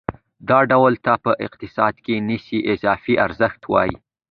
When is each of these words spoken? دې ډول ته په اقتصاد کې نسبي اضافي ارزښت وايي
دې 0.49 0.59
ډول 0.71 0.93
ته 1.05 1.13
په 1.25 1.31
اقتصاد 1.45 1.95
کې 2.05 2.15
نسبي 2.29 2.59
اضافي 2.73 3.13
ارزښت 3.25 3.61
وايي 3.71 3.95